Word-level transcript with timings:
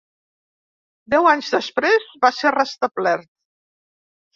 Deu 1.15 1.29
anys 1.33 1.53
després 1.57 2.11
va 2.27 2.35
ser 2.41 2.57
restablert. 2.59 3.35